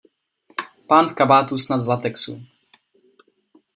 [0.87, 2.41] Pán v kabátu snad z latexu.